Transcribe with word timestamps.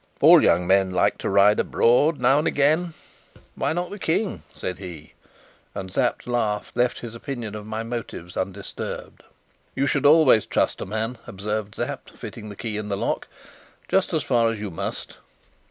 "All 0.19 0.43
young 0.43 0.65
men 0.65 0.89
like 0.89 1.19
to 1.19 1.29
ride 1.29 1.59
abroad 1.59 2.19
now 2.19 2.39
and 2.39 2.47
again, 2.47 2.95
why 3.53 3.71
not 3.71 3.91
the 3.91 3.99
King?" 3.99 4.41
said 4.55 4.79
he; 4.79 5.13
and 5.75 5.93
Sapt's 5.93 6.25
laugh 6.25 6.71
left 6.73 7.01
his 7.01 7.13
opinion 7.13 7.53
of 7.53 7.67
my 7.67 7.83
motives 7.83 8.35
undisturbed. 8.35 9.21
"You 9.75 9.85
should 9.85 10.07
always 10.07 10.47
trust 10.47 10.81
a 10.81 10.87
man," 10.87 11.19
observed 11.27 11.75
Sapt, 11.75 12.17
fitting 12.17 12.49
the 12.49 12.55
key 12.55 12.77
in 12.77 12.89
the 12.89 12.97
lock, 12.97 13.27
"just 13.87 14.11
as 14.11 14.23
far 14.23 14.49
as 14.51 14.59
you 14.59 14.71
must." 14.71 15.17